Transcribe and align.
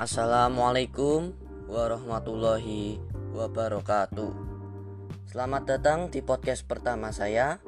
Assalamualaikum 0.00 1.36
warahmatullahi 1.68 2.96
wabarakatuh. 3.36 4.32
Selamat 5.28 5.68
datang 5.68 6.08
di 6.08 6.24
podcast 6.24 6.64
pertama 6.64 7.12
saya. 7.12 7.60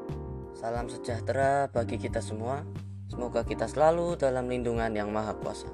Salam 0.56 0.89
sejahtera 0.89 1.68
bagi 1.68 2.00
kita 2.00 2.25
semua. 2.25 2.64
Semoga 3.12 3.45
kita 3.45 3.68
selalu 3.68 4.16
dalam 4.16 4.48
lindungan 4.48 4.96
yang 4.96 5.12
Maha 5.12 5.36
Kuasa. 5.45 5.68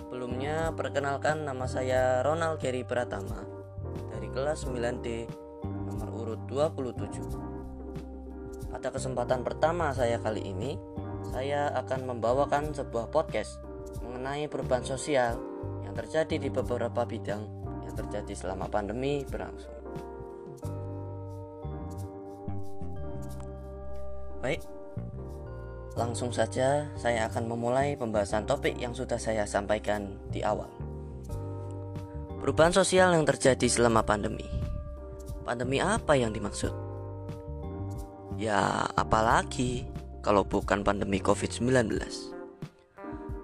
Sebelumnya, 0.00 0.72
perkenalkan 0.72 1.44
nama 1.44 1.68
saya 1.68 2.24
Ronald 2.24 2.56
Gary 2.56 2.88
Pratama 2.88 3.44
dari 4.08 4.32
kelas 4.32 4.64
9D 4.64 5.28
nomor 5.68 6.08
urut 6.16 6.40
27. 6.48 8.72
Pada 8.72 8.88
kesempatan 8.88 9.44
pertama 9.44 9.92
saya 9.92 10.16
kali 10.16 10.48
ini, 10.48 10.80
saya 11.28 11.68
akan 11.76 12.08
membawakan 12.08 12.72
sebuah 12.72 13.12
podcast 13.12 13.60
mengenai 14.00 14.48
perubahan 14.48 14.86
sosial 14.86 15.36
yang 15.84 15.92
terjadi 15.92 16.40
di 16.40 16.48
beberapa 16.48 17.04
bidang 17.04 17.42
yang 17.84 17.94
terjadi 17.94 18.32
selama 18.32 18.70
pandemi 18.72 19.20
berlangsung. 19.28 19.74
Baik, 24.42 24.58
langsung 25.94 26.34
saja 26.34 26.88
saya 26.98 27.30
akan 27.30 27.46
memulai 27.46 27.94
pembahasan 27.94 28.48
topik 28.48 28.74
yang 28.80 28.96
sudah 28.96 29.20
saya 29.20 29.46
sampaikan 29.46 30.18
di 30.32 30.40
awal. 30.42 30.66
Perubahan 32.42 32.74
sosial 32.74 33.14
yang 33.14 33.22
terjadi 33.22 33.70
selama 33.70 34.02
pandemi. 34.02 34.48
Pandemi 35.46 35.78
apa 35.78 36.18
yang 36.18 36.34
dimaksud? 36.34 36.74
Ya, 38.34 38.82
apalagi 38.98 39.86
kalau 40.26 40.42
bukan 40.42 40.82
pandemi 40.82 41.22
COVID-19. 41.22 42.31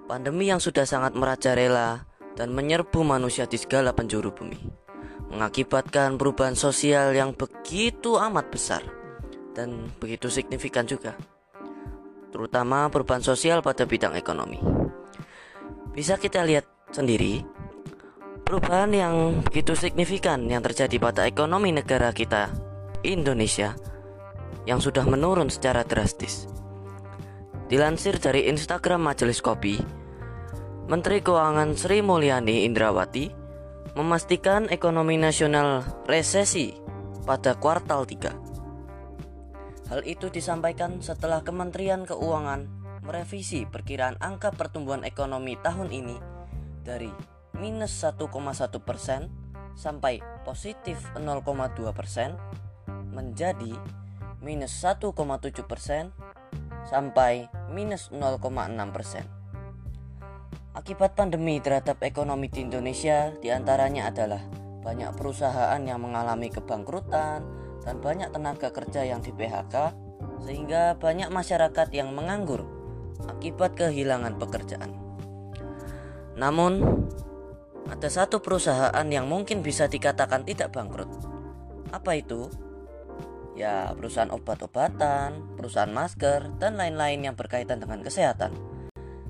Pandemi 0.09 0.49
yang 0.49 0.57
sudah 0.57 0.89
sangat 0.89 1.13
merajalela 1.13 2.01
dan 2.33 2.49
menyerbu 2.49 3.05
manusia 3.05 3.45
di 3.45 3.61
segala 3.61 3.93
penjuru 3.93 4.33
bumi, 4.33 4.57
mengakibatkan 5.29 6.17
perubahan 6.17 6.57
sosial 6.57 7.13
yang 7.13 7.37
begitu 7.37 8.17
amat 8.17 8.49
besar 8.49 8.81
dan 9.53 9.93
begitu 10.01 10.25
signifikan 10.33 10.89
juga, 10.89 11.13
terutama 12.33 12.89
perubahan 12.89 13.21
sosial 13.21 13.61
pada 13.61 13.85
bidang 13.85 14.17
ekonomi. 14.17 14.57
Bisa 15.93 16.17
kita 16.17 16.41
lihat 16.41 16.65
sendiri, 16.89 17.45
perubahan 18.41 18.89
yang 18.89 19.45
begitu 19.45 19.77
signifikan 19.77 20.41
yang 20.49 20.65
terjadi 20.65 20.97
pada 20.97 21.29
ekonomi 21.29 21.69
negara 21.69 22.09
kita, 22.09 22.49
Indonesia, 23.05 23.77
yang 24.65 24.81
sudah 24.81 25.05
menurun 25.05 25.53
secara 25.53 25.85
drastis. 25.85 26.49
Dilansir 27.69 28.17
dari 28.17 28.49
Instagram 28.49 29.05
Majelis 29.05 29.45
Kopi, 29.45 29.98
Menteri 30.89 31.21
Keuangan 31.21 31.77
Sri 31.77 32.01
Mulyani 32.01 32.65
Indrawati 32.65 33.29
memastikan 33.93 34.65
ekonomi 34.73 35.21
nasional 35.21 35.85
resesi 36.09 36.73
pada 37.29 37.53
kuartal 37.61 38.09
3. 38.09 39.93
Hal 39.93 40.01
itu 40.01 40.33
disampaikan 40.33 40.97
setelah 40.97 41.45
Kementerian 41.45 42.09
Keuangan 42.09 42.65
merevisi 43.05 43.69
perkiraan 43.69 44.17
angka 44.17 44.49
pertumbuhan 44.49 45.05
ekonomi 45.05 45.61
tahun 45.61 45.93
ini 45.93 46.17
dari 46.81 47.13
minus 47.53 47.93
1,1 48.01 48.25
persen 48.81 49.29
sampai 49.77 50.25
positif 50.41 50.97
0,2 51.13 51.85
persen 51.93 52.33
menjadi 53.13 53.77
minus 54.41 54.73
1,7 54.81 55.13
persen 55.69 56.09
sampai 56.89 57.45
minus 57.69 58.09
0,6 58.09 58.41
persen. 58.89 59.38
Akibat 60.69 61.17
pandemi 61.17 61.57
terhadap 61.57 61.97
ekonomi 62.05 62.45
di 62.45 62.61
Indonesia 62.61 63.33
di 63.41 63.49
antaranya 63.49 64.13
adalah 64.13 64.37
banyak 64.85 65.17
perusahaan 65.17 65.81
yang 65.81 65.97
mengalami 65.97 66.53
kebangkrutan 66.53 67.41
dan 67.81 67.95
banyak 67.97 68.29
tenaga 68.29 68.69
kerja 68.69 69.01
yang 69.01 69.17
di 69.17 69.33
PHK 69.33 69.73
sehingga 70.45 70.93
banyak 71.01 71.33
masyarakat 71.33 71.89
yang 71.89 72.13
menganggur 72.13 72.69
akibat 73.25 73.81
kehilangan 73.81 74.37
pekerjaan. 74.37 74.93
Namun, 76.37 76.85
ada 77.89 78.05
satu 78.05 78.37
perusahaan 78.37 79.09
yang 79.09 79.25
mungkin 79.25 79.65
bisa 79.65 79.89
dikatakan 79.89 80.45
tidak 80.45 80.69
bangkrut. 80.69 81.09
Apa 81.89 82.13
itu? 82.13 82.45
Ya, 83.57 83.89
perusahaan 83.97 84.29
obat-obatan, 84.29 85.57
perusahaan 85.57 85.89
masker, 85.89 86.61
dan 86.61 86.77
lain-lain 86.77 87.25
yang 87.25 87.33
berkaitan 87.35 87.81
dengan 87.81 88.05
kesehatan 88.05 88.68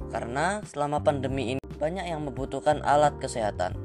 karena 0.10 0.62
selama 0.66 1.00
pandemi 1.06 1.56
ini 1.56 1.64
banyak 1.78 2.06
yang 2.10 2.26
membutuhkan 2.26 2.82
alat 2.84 3.16
kesehatan. 3.22 3.78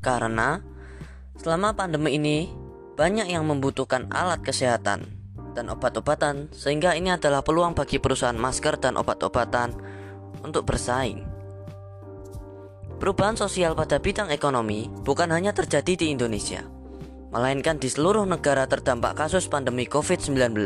Karena 0.00 0.62
selama 1.36 1.74
pandemi 1.74 2.16
ini 2.16 2.48
banyak 2.96 3.28
yang 3.28 3.44
membutuhkan 3.44 4.08
alat 4.08 4.40
kesehatan 4.40 5.04
dan 5.52 5.68
obat-obatan 5.68 6.48
sehingga 6.54 6.96
ini 6.96 7.12
adalah 7.12 7.44
peluang 7.44 7.76
bagi 7.76 8.00
perusahaan 8.00 8.38
masker 8.38 8.80
dan 8.80 8.96
obat-obatan 8.96 9.74
untuk 10.40 10.64
bersaing. 10.64 11.26
Perubahan 12.96 13.36
sosial 13.36 13.76
pada 13.76 14.00
bidang 14.00 14.32
ekonomi 14.32 14.88
bukan 15.04 15.28
hanya 15.28 15.52
terjadi 15.52 16.00
di 16.00 16.06
Indonesia, 16.16 16.64
melainkan 17.28 17.76
di 17.76 17.92
seluruh 17.92 18.24
negara 18.24 18.64
terdampak 18.64 19.12
kasus 19.20 19.44
pandemi 19.52 19.84
COVID-19 19.84 20.56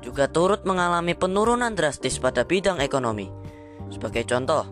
juga 0.00 0.26
turut 0.28 0.64
mengalami 0.64 1.12
penurunan 1.12 1.72
drastis 1.76 2.16
pada 2.16 2.44
bidang 2.44 2.80
ekonomi. 2.80 3.28
Sebagai 3.92 4.24
contoh, 4.24 4.64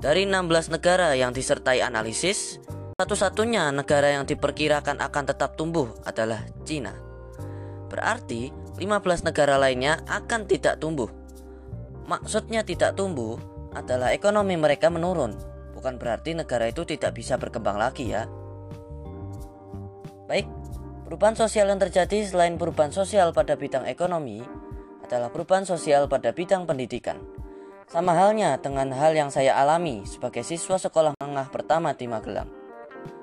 dari 0.00 0.24
16 0.28 0.72
negara 0.72 1.12
yang 1.16 1.32
disertai 1.32 1.80
analisis, 1.84 2.60
satu-satunya 2.96 3.68
negara 3.76 4.16
yang 4.16 4.24
diperkirakan 4.24 5.04
akan 5.04 5.24
tetap 5.28 5.60
tumbuh 5.60 5.92
adalah 6.08 6.40
Cina. 6.64 6.96
Berarti 7.92 8.48
15 8.80 9.28
negara 9.28 9.60
lainnya 9.60 10.00
akan 10.08 10.48
tidak 10.48 10.80
tumbuh. 10.80 11.08
Maksudnya 12.08 12.64
tidak 12.64 12.96
tumbuh 12.96 13.36
adalah 13.76 14.16
ekonomi 14.16 14.56
mereka 14.56 14.88
menurun, 14.88 15.36
bukan 15.76 16.00
berarti 16.00 16.32
negara 16.32 16.72
itu 16.72 16.88
tidak 16.88 17.12
bisa 17.12 17.36
berkembang 17.36 17.76
lagi 17.76 18.16
ya. 18.16 18.24
Baik, 20.24 20.48
Perubahan 21.06 21.38
sosial 21.38 21.70
yang 21.70 21.78
terjadi 21.78 22.26
selain 22.26 22.58
perubahan 22.58 22.90
sosial 22.90 23.30
pada 23.30 23.54
bidang 23.54 23.86
ekonomi 23.86 24.42
adalah 25.06 25.30
perubahan 25.30 25.62
sosial 25.62 26.10
pada 26.10 26.34
bidang 26.34 26.66
pendidikan. 26.66 27.22
Sama 27.86 28.10
halnya 28.10 28.58
dengan 28.58 28.90
hal 28.90 29.14
yang 29.14 29.30
saya 29.30 29.54
alami 29.54 30.02
sebagai 30.02 30.42
siswa 30.42 30.82
sekolah 30.82 31.14
menengah 31.22 31.46
pertama 31.54 31.94
di 31.94 32.10
Magelang. 32.10 32.50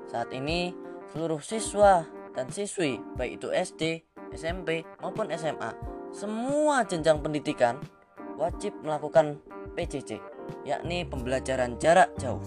Saat 0.07 0.31
ini, 0.31 0.71
seluruh 1.11 1.43
siswa 1.43 2.07
dan 2.31 2.47
siswi, 2.55 3.03
baik 3.19 3.43
itu 3.43 3.51
SD, 3.51 4.07
SMP, 4.31 4.87
maupun 5.03 5.27
SMA, 5.35 5.75
semua 6.15 6.87
jenjang 6.87 7.19
pendidikan 7.19 7.83
wajib 8.39 8.71
melakukan 8.79 9.43
PJJ, 9.75 10.23
yakni 10.63 11.03
pembelajaran 11.03 11.75
jarak 11.83 12.15
jauh. 12.15 12.39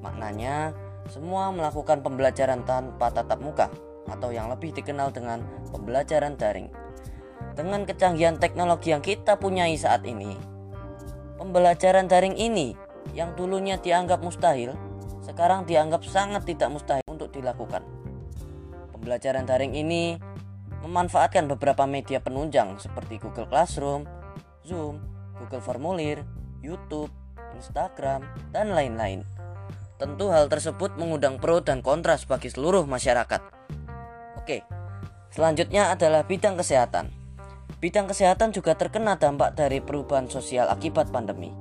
Maknanya, 0.00 0.72
semua 1.12 1.52
melakukan 1.52 2.00
pembelajaran 2.00 2.64
tanpa 2.64 3.12
tatap 3.12 3.36
muka 3.44 3.68
atau 4.10 4.34
yang 4.34 4.50
lebih 4.50 4.74
dikenal 4.74 5.14
dengan 5.14 5.46
pembelajaran 5.70 6.34
daring. 6.34 6.68
Dengan 7.54 7.86
kecanggihan 7.86 8.36
teknologi 8.36 8.90
yang 8.90 9.02
kita 9.02 9.38
punyai 9.38 9.74
saat 9.78 10.02
ini, 10.06 10.34
pembelajaran 11.38 12.10
daring 12.10 12.36
ini 12.36 12.74
yang 13.16 13.34
dulunya 13.34 13.80
dianggap 13.80 14.20
mustahil, 14.20 14.76
sekarang 15.24 15.64
dianggap 15.64 16.04
sangat 16.04 16.44
tidak 16.46 16.68
mustahil 16.70 17.06
untuk 17.08 17.32
dilakukan. 17.32 17.82
Pembelajaran 18.92 19.48
daring 19.48 19.72
ini 19.72 20.20
memanfaatkan 20.84 21.48
beberapa 21.48 21.84
media 21.84 22.20
penunjang 22.20 22.76
seperti 22.80 23.20
Google 23.20 23.48
Classroom, 23.48 24.04
Zoom, 24.64 25.00
Google 25.36 25.64
Formulir, 25.64 26.24
YouTube, 26.60 27.08
Instagram, 27.56 28.24
dan 28.52 28.72
lain-lain. 28.72 29.24
Tentu 30.00 30.32
hal 30.32 30.48
tersebut 30.48 30.96
mengundang 30.96 31.36
pro 31.36 31.60
dan 31.60 31.84
kontra 31.84 32.16
bagi 32.24 32.48
seluruh 32.48 32.88
masyarakat. 32.88 33.59
Oke, 34.50 34.66
selanjutnya 35.30 35.94
adalah 35.94 36.26
bidang 36.26 36.58
kesehatan. 36.58 37.06
Bidang 37.78 38.10
kesehatan 38.10 38.50
juga 38.50 38.74
terkena 38.74 39.14
dampak 39.14 39.54
dari 39.54 39.78
perubahan 39.78 40.26
sosial 40.26 40.66
akibat 40.66 41.14
pandemi. 41.14 41.54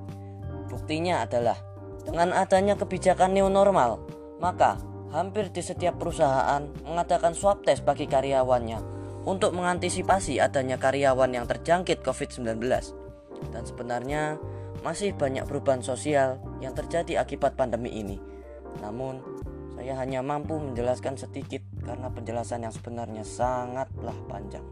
Buktinya 0.73 1.21
adalah 1.21 1.53
dengan 2.01 2.33
adanya 2.33 2.73
kebijakan 2.81 3.37
new 3.37 3.45
normal, 3.45 4.01
maka 4.41 4.81
hampir 5.13 5.53
di 5.53 5.61
setiap 5.61 6.01
perusahaan 6.01 6.65
mengadakan 6.81 7.37
swab 7.37 7.61
test 7.61 7.85
bagi 7.85 8.09
karyawannya 8.09 8.81
untuk 9.21 9.53
mengantisipasi 9.53 10.41
adanya 10.41 10.81
karyawan 10.81 11.29
yang 11.29 11.45
terjangkit 11.45 12.01
COVID-19. 12.01 12.57
Dan 13.53 13.63
sebenarnya 13.69 14.41
masih 14.81 15.13
banyak 15.13 15.45
perubahan 15.45 15.85
sosial 15.85 16.41
yang 16.57 16.73
terjadi 16.73 17.21
akibat 17.21 17.53
pandemi 17.53 18.01
ini. 18.01 18.17
Namun, 18.81 19.21
saya 19.79 19.95
hanya 19.95 20.19
mampu 20.19 20.59
menjelaskan 20.59 21.15
sedikit 21.15 21.63
karena 21.87 22.11
penjelasan 22.11 22.67
yang 22.67 22.75
sebenarnya 22.75 23.23
sangatlah 23.23 24.17
panjang. 24.27 24.67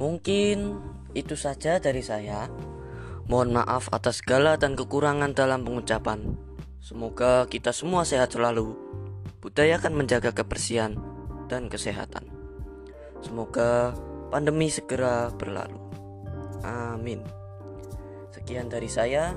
Mungkin 0.00 0.80
itu 1.12 1.36
saja 1.36 1.76
dari 1.76 2.00
saya. 2.00 2.48
Mohon 3.28 3.60
maaf 3.60 3.92
atas 3.92 4.24
segala 4.24 4.56
dan 4.56 4.72
kekurangan 4.80 5.36
dalam 5.36 5.60
pengucapan. 5.60 6.40
Semoga 6.80 7.44
kita 7.44 7.68
semua 7.76 8.08
sehat 8.08 8.32
selalu. 8.32 8.72
Budayakan 9.44 9.92
menjaga 9.92 10.32
kebersihan 10.32 10.96
dan 11.52 11.68
kesehatan. 11.68 12.32
Semoga 13.20 13.92
pandemi 14.32 14.72
segera 14.72 15.28
berlalu. 15.36 15.76
Amin. 16.64 17.20
Sekian 18.32 18.72
dari 18.72 18.88
saya 18.88 19.36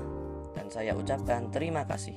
dan 0.56 0.72
saya 0.72 0.96
ucapkan 0.96 1.52
terima 1.52 1.84
kasih. 1.84 2.16